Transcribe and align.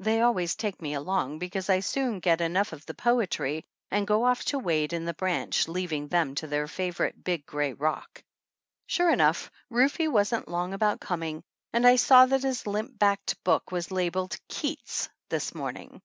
They 0.00 0.22
always 0.22 0.54
take 0.56 0.80
me 0.80 0.94
along 0.94 1.38
because 1.38 1.68
I 1.68 1.80
soon 1.80 2.18
get 2.20 2.40
enough 2.40 2.72
of 2.72 2.86
the 2.86 2.94
poetry 2.94 3.62
and 3.90 4.06
go 4.06 4.24
off 4.24 4.42
to 4.46 4.58
wade 4.58 4.94
in 4.94 5.04
the 5.04 5.12
branch, 5.12 5.68
leaving 5.68 6.08
them 6.08 6.34
on 6.42 6.48
their 6.48 6.66
favorite 6.66 7.22
big 7.22 7.44
gray 7.44 7.74
rock. 7.74 8.24
Sure 8.86 9.10
enough* 9.12 9.50
Rufe 9.68 9.98
wasn't 10.08 10.48
long 10.48 10.72
about 10.72 10.98
coming, 11.02 11.44
fuid 11.74 11.84
I 11.84 11.96
saw 11.96 12.24
that 12.24 12.42
his 12.42 12.66
limp 12.66 12.98
backed 12.98 13.44
book 13.44 13.70
was 13.70 13.90
labeled 13.90 14.38
"Keats" 14.48 15.10
this 15.28 15.54
morning. 15.54 16.00